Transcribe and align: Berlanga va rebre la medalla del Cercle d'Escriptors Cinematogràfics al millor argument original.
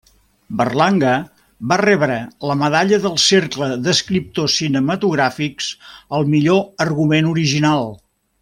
Berlanga 0.59 1.11
va 1.73 1.77
rebre 1.81 2.15
la 2.51 2.55
medalla 2.63 2.99
del 3.05 3.21
Cercle 3.25 3.69
d'Escriptors 3.89 4.57
Cinematogràfics 4.63 5.71
al 6.21 6.29
millor 6.35 6.65
argument 6.91 7.31
original. 7.37 7.87